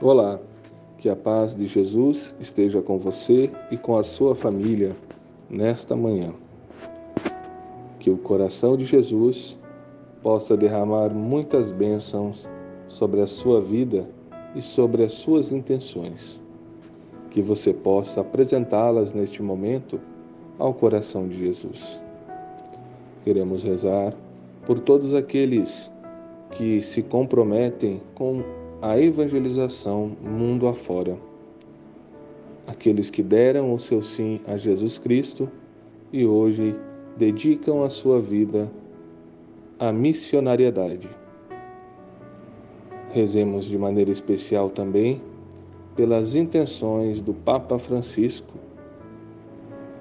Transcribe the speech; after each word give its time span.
Olá, 0.00 0.40
que 0.98 1.08
a 1.08 1.14
paz 1.14 1.54
de 1.54 1.68
Jesus 1.68 2.34
esteja 2.40 2.82
com 2.82 2.98
você 2.98 3.48
e 3.70 3.76
com 3.76 3.96
a 3.96 4.02
sua 4.02 4.34
família 4.34 4.96
nesta 5.48 5.94
manhã. 5.94 6.32
Que 8.00 8.10
o 8.10 8.18
coração 8.18 8.76
de 8.76 8.84
Jesus 8.84 9.56
possa 10.22 10.56
derramar 10.56 11.10
muitas 11.10 11.70
bênçãos 11.70 12.48
sobre 12.88 13.20
a 13.20 13.26
sua 13.26 13.60
vida 13.60 14.08
e 14.54 14.62
sobre 14.62 15.04
as 15.04 15.12
suas 15.12 15.52
intenções. 15.52 16.40
Que 17.30 17.42
você 17.42 17.72
possa 17.72 18.22
apresentá-las 18.22 19.12
neste 19.12 19.42
momento 19.42 20.00
ao 20.58 20.74
coração 20.74 21.28
de 21.28 21.36
Jesus. 21.36 22.00
Queremos 23.24 23.62
rezar 23.62 24.14
por 24.66 24.78
todos 24.78 25.14
aqueles 25.14 25.90
que 26.52 26.82
se 26.82 27.02
comprometem 27.02 28.00
com 28.14 28.42
a 28.80 28.98
evangelização 28.98 30.16
mundo 30.22 30.66
afora. 30.66 31.16
Aqueles 32.66 33.10
que 33.10 33.22
deram 33.22 33.72
o 33.72 33.78
seu 33.78 34.02
sim 34.02 34.40
a 34.46 34.56
Jesus 34.56 34.98
Cristo 34.98 35.48
e 36.12 36.24
hoje 36.26 36.74
dedicam 37.16 37.82
a 37.82 37.90
sua 37.90 38.20
vida 38.20 38.70
à 39.78 39.92
missionariedade. 39.92 41.08
Rezemos 43.10 43.66
de 43.66 43.78
maneira 43.78 44.10
especial 44.10 44.68
também 44.68 45.22
pelas 45.96 46.34
intenções 46.34 47.20
do 47.20 47.34
Papa 47.34 47.78
Francisco 47.78 48.54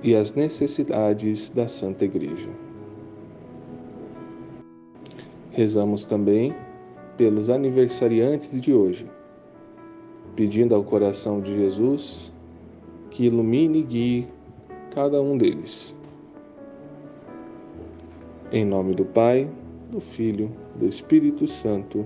e 0.04 0.16
as 0.16 0.34
necessidades 0.34 1.50
da 1.50 1.68
Santa 1.68 2.06
Igreja. 2.06 2.50
Rezamos 5.52 6.06
também 6.06 6.54
pelos 7.18 7.50
aniversariantes 7.50 8.62
de 8.62 8.74
hoje, 8.74 9.10
pedindo 10.36 10.76
ao 10.76 10.84
coração 10.84 11.42
de 11.42 11.56
Jesus 11.56 12.32
que 13.10 13.26
ilumine 13.26 13.80
e 13.80 13.84
guie 13.84 14.28
cada 14.94 15.20
um 15.20 15.36
deles. 15.36 15.96
Em 18.52 18.64
nome 18.64 18.94
do 18.94 19.04
Pai, 19.04 19.50
do 19.90 20.00
Filho, 20.00 20.52
do 20.76 20.86
Espírito 20.86 21.48
Santo. 21.48 22.06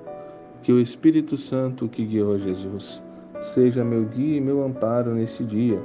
Que 0.63 0.71
o 0.71 0.79
Espírito 0.79 1.37
Santo 1.37 1.87
que 1.87 2.05
guiou 2.05 2.37
Jesus 2.37 3.03
seja 3.41 3.83
meu 3.83 4.05
guia 4.05 4.37
e 4.37 4.41
meu 4.41 4.63
amparo 4.63 5.13
neste 5.13 5.43
dia, 5.43 5.81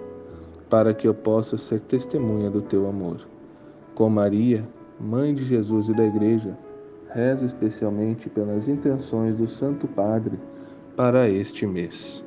para 0.69 0.93
que 0.93 1.09
eu 1.09 1.15
possa 1.15 1.57
ser 1.57 1.81
testemunha 1.81 2.51
do 2.51 2.61
teu 2.61 2.89
amor. 2.89 3.27
Com 3.95 4.11
Maria, 4.11 4.67
Mãe 5.01 5.35
de 5.35 5.45
Jesus 5.45 5.89
e 5.89 5.95
da 5.95 6.05
Igreja, 6.07 6.57
rezo 7.11 7.45
especialmente 7.45 8.29
pelas 8.29 8.69
intenções 8.69 9.37
do 9.37 9.49
Santo 9.49 9.87
Padre 9.89 10.39
para 10.97 11.29
este 11.29 11.67
mês. 11.67 12.25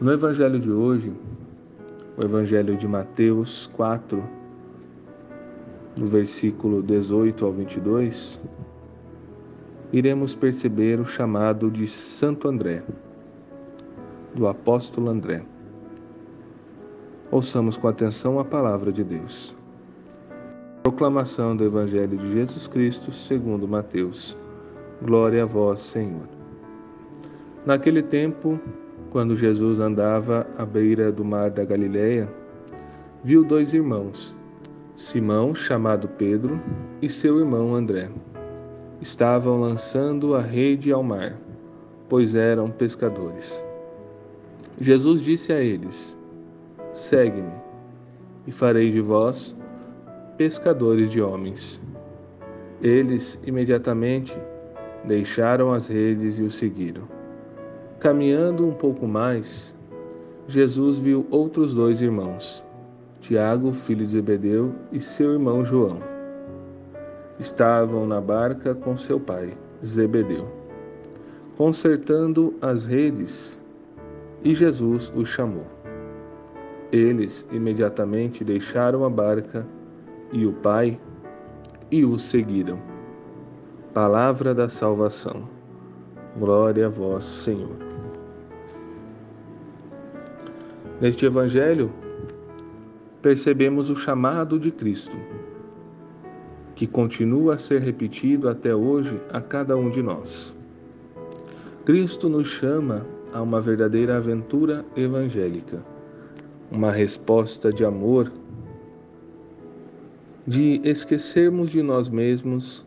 No 0.00 0.12
Evangelho 0.12 0.58
de 0.58 0.70
hoje, 0.70 1.12
o 2.16 2.22
Evangelho 2.22 2.76
de 2.76 2.88
Mateus 2.88 3.68
4, 3.74 4.22
do 5.96 6.06
versículo 6.06 6.82
18 6.82 7.44
ao 7.44 7.52
22, 7.52 8.40
iremos 9.92 10.34
perceber 10.34 11.00
o 11.00 11.04
chamado 11.04 11.70
de 11.70 11.86
Santo 11.86 12.48
André, 12.48 12.82
do 14.34 14.46
apóstolo 14.46 15.10
André. 15.10 15.42
Ouçamos 17.30 17.76
com 17.76 17.88
atenção 17.88 18.38
a 18.38 18.44
palavra 18.44 18.92
de 18.92 19.02
Deus. 19.02 19.56
Proclamação 20.82 21.56
do 21.56 21.64
Evangelho 21.64 22.16
de 22.16 22.32
Jesus 22.32 22.66
Cristo, 22.66 23.12
segundo 23.12 23.66
Mateus. 23.66 24.36
Glória 25.02 25.42
a 25.42 25.46
vós, 25.46 25.80
Senhor. 25.80 26.28
Naquele 27.66 28.02
tempo, 28.02 28.58
quando 29.10 29.34
Jesus 29.34 29.80
andava 29.80 30.46
à 30.56 30.64
beira 30.64 31.10
do 31.10 31.24
mar 31.24 31.50
da 31.50 31.64
Galileia, 31.64 32.32
viu 33.24 33.44
dois 33.44 33.74
irmãos, 33.74 34.36
Simão, 34.94 35.54
chamado 35.54 36.08
Pedro, 36.08 36.60
e 37.02 37.08
seu 37.08 37.38
irmão 37.38 37.74
André 37.74 38.08
estavam 39.00 39.60
lançando 39.60 40.34
a 40.34 40.40
rede 40.40 40.92
ao 40.92 41.02
mar, 41.02 41.36
pois 42.08 42.34
eram 42.34 42.70
pescadores. 42.70 43.64
Jesus 44.80 45.22
disse 45.22 45.52
a 45.52 45.60
eles: 45.60 46.16
Segue-me, 46.92 47.52
e 48.46 48.52
farei 48.52 48.90
de 48.90 49.00
vós 49.00 49.56
pescadores 50.36 51.10
de 51.10 51.20
homens. 51.20 51.80
Eles 52.82 53.40
imediatamente 53.46 54.36
deixaram 55.04 55.72
as 55.72 55.88
redes 55.88 56.38
e 56.38 56.42
o 56.42 56.50
seguiram. 56.50 57.02
Caminhando 57.98 58.66
um 58.66 58.72
pouco 58.72 59.06
mais, 59.06 59.76
Jesus 60.48 60.98
viu 60.98 61.26
outros 61.30 61.74
dois 61.74 62.00
irmãos, 62.00 62.64
Tiago, 63.20 63.72
filho 63.72 64.04
de 64.04 64.12
Zebedeu, 64.12 64.72
e 64.90 64.98
seu 64.98 65.32
irmão 65.32 65.62
João 65.62 66.19
estavam 67.40 68.06
na 68.06 68.20
barca 68.20 68.74
com 68.74 68.96
seu 68.98 69.18
pai, 69.18 69.50
Zebedeu, 69.84 70.46
consertando 71.56 72.54
as 72.60 72.84
redes, 72.84 73.58
e 74.44 74.54
Jesus 74.54 75.10
os 75.14 75.28
chamou. 75.28 75.66
Eles 76.92 77.46
imediatamente 77.50 78.44
deixaram 78.44 79.04
a 79.04 79.10
barca 79.10 79.66
e 80.32 80.44
o 80.44 80.52
pai 80.52 81.00
e 81.90 82.04
o 82.04 82.18
seguiram. 82.18 82.78
Palavra 83.94 84.54
da 84.54 84.68
salvação. 84.68 85.48
Glória 86.38 86.86
a 86.86 86.88
vós, 86.88 87.24
Senhor. 87.24 87.76
Neste 91.00 91.26
evangelho, 91.26 91.90
percebemos 93.22 93.88
o 93.90 93.96
chamado 93.96 94.58
de 94.58 94.70
Cristo 94.70 95.16
que 96.80 96.86
continua 96.86 97.56
a 97.56 97.58
ser 97.58 97.82
repetido 97.82 98.48
até 98.48 98.74
hoje 98.74 99.20
a 99.30 99.38
cada 99.38 99.76
um 99.76 99.90
de 99.90 100.02
nós. 100.02 100.56
Cristo 101.84 102.26
nos 102.26 102.46
chama 102.48 103.06
a 103.34 103.42
uma 103.42 103.60
verdadeira 103.60 104.16
aventura 104.16 104.82
evangélica, 104.96 105.84
uma 106.70 106.90
resposta 106.90 107.70
de 107.70 107.84
amor, 107.84 108.32
de 110.46 110.80
esquecermos 110.82 111.68
de 111.68 111.82
nós 111.82 112.08
mesmos 112.08 112.82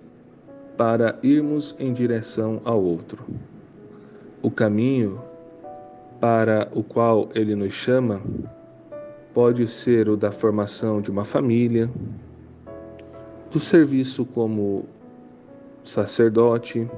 para 0.75 1.19
irmos 1.21 1.75
em 1.77 1.93
direção 1.93 2.61
ao 2.65 2.83
outro. 2.83 3.23
O 4.41 4.49
caminho 4.49 5.21
para 6.19 6.67
o 6.73 6.81
qual 6.81 7.29
ele 7.35 7.53
nos 7.53 7.73
chama 7.73 8.19
pode 9.35 9.67
ser 9.67 10.09
o 10.09 10.17
da 10.17 10.31
formação 10.31 10.99
de 10.99 11.11
uma 11.11 11.23
família, 11.23 11.87
do 13.53 13.59
serviço 13.59 14.25
como 14.25 14.83
sacerdote, 15.83 16.89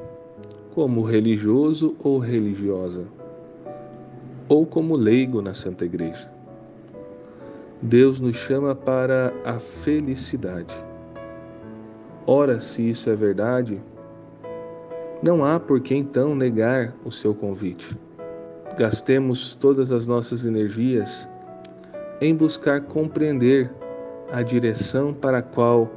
como 0.74 1.02
religioso 1.02 1.98
ou 2.00 2.18
religiosa, 2.18 3.04
ou 4.48 4.66
como 4.66 4.96
leigo 4.96 5.42
na 5.42 5.54
Santa 5.54 5.84
Igreja. 5.84 6.31
Deus 7.81 8.22
nos 8.22 8.38
chama 8.38 8.74
para 8.74 9.34
a 9.44 9.60
felicidade. 9.60 10.74
Ora, 12.25 12.62
se 12.62 12.90
isso 12.90 13.10
é 13.10 13.16
verdade, 13.16 13.81
não 15.22 15.44
há 15.44 15.60
por 15.60 15.81
que 15.81 15.94
então 15.94 16.34
negar 16.34 16.96
o 17.04 17.12
seu 17.12 17.36
convite. 17.36 17.98
Gastemos 18.78 19.56
todas 19.56 19.92
as 19.92 20.08
nossas 20.08 20.46
energias 20.46 21.28
em 22.22 22.34
buscar 22.34 22.80
compreender 22.80 23.69
a 24.31 24.42
direção 24.42 25.13
para 25.13 25.40
a 25.40 25.42
qual 25.42 25.92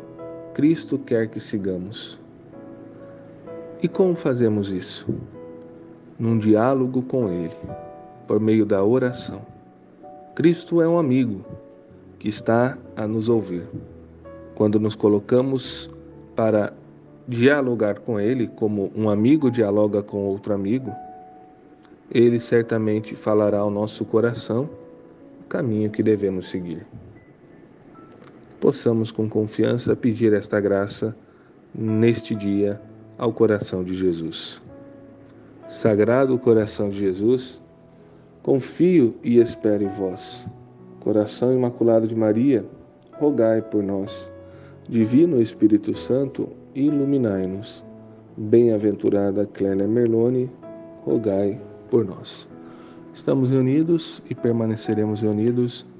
Cristo 0.58 0.98
quer 0.98 1.28
que 1.28 1.38
sigamos. 1.38 2.18
E 3.80 3.86
como 3.86 4.16
fazemos 4.16 4.72
isso? 4.72 5.06
num 6.18 6.36
diálogo 6.36 7.00
com 7.02 7.28
Ele, 7.28 7.54
por 8.26 8.40
meio 8.40 8.66
da 8.66 8.82
oração. 8.82 9.40
Cristo 10.34 10.82
é 10.82 10.88
um 10.88 10.98
amigo 10.98 11.44
que 12.18 12.28
está 12.28 12.76
a 12.96 13.06
nos 13.06 13.28
ouvir. 13.28 13.62
Quando 14.56 14.80
nos 14.80 14.96
colocamos 14.96 15.88
para 16.34 16.72
dialogar 17.28 18.00
com 18.00 18.18
Ele, 18.18 18.48
como 18.48 18.90
um 18.96 19.08
amigo 19.08 19.52
dialoga 19.52 20.02
com 20.02 20.24
outro 20.24 20.52
amigo, 20.52 20.92
Ele 22.10 22.40
certamente 22.40 23.14
falará 23.14 23.60
ao 23.60 23.70
nosso 23.70 24.04
coração 24.04 24.68
o 25.40 25.44
caminho 25.48 25.88
que 25.88 26.02
devemos 26.02 26.50
seguir. 26.50 26.84
Possamos 28.60 29.12
com 29.12 29.28
confiança 29.28 29.94
pedir 29.94 30.32
esta 30.32 30.60
graça 30.60 31.16
neste 31.74 32.34
dia 32.34 32.80
ao 33.16 33.32
coração 33.32 33.84
de 33.84 33.94
Jesus. 33.94 34.60
Sagrado 35.68 36.38
coração 36.38 36.88
de 36.90 36.98
Jesus, 36.98 37.62
confio 38.42 39.14
e 39.22 39.38
espero 39.38 39.84
em 39.84 39.88
vós. 39.88 40.46
Coração 41.00 41.52
Imaculado 41.52 42.08
de 42.08 42.16
Maria, 42.16 42.64
rogai 43.12 43.62
por 43.62 43.82
nós. 43.82 44.32
Divino 44.88 45.40
Espírito 45.40 45.94
Santo, 45.94 46.48
iluminai-nos. 46.74 47.84
Bem-aventurada 48.36 49.46
Clélia 49.46 49.86
Merlone, 49.86 50.50
rogai 51.04 51.60
por 51.90 52.04
nós. 52.04 52.48
Estamos 53.12 53.50
reunidos 53.50 54.22
e 54.30 54.34
permaneceremos 54.34 55.20
reunidos 55.20 55.86